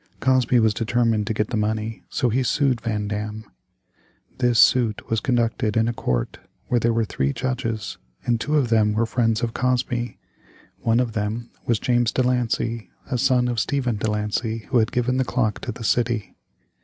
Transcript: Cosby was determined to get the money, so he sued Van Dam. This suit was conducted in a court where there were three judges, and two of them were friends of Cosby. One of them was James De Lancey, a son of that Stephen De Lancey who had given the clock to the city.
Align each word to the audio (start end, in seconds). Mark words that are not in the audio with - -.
Cosby 0.19 0.59
was 0.59 0.73
determined 0.73 1.27
to 1.27 1.33
get 1.35 1.49
the 1.51 1.57
money, 1.57 2.01
so 2.09 2.29
he 2.29 2.41
sued 2.41 2.81
Van 2.81 3.07
Dam. 3.07 3.45
This 4.39 4.57
suit 4.57 5.07
was 5.11 5.19
conducted 5.19 5.77
in 5.77 5.87
a 5.87 5.93
court 5.93 6.39
where 6.65 6.79
there 6.79 6.91
were 6.91 7.05
three 7.05 7.31
judges, 7.33 7.99
and 8.25 8.41
two 8.41 8.55
of 8.57 8.69
them 8.69 8.93
were 8.93 9.05
friends 9.05 9.43
of 9.43 9.53
Cosby. 9.53 10.17
One 10.79 10.99
of 10.99 11.13
them 11.13 11.51
was 11.67 11.77
James 11.77 12.11
De 12.11 12.23
Lancey, 12.23 12.89
a 13.11 13.17
son 13.19 13.47
of 13.47 13.57
that 13.57 13.61
Stephen 13.61 13.97
De 13.97 14.09
Lancey 14.09 14.65
who 14.71 14.79
had 14.79 14.91
given 14.91 15.17
the 15.17 15.23
clock 15.23 15.59
to 15.59 15.71
the 15.71 15.83
city. 15.83 16.35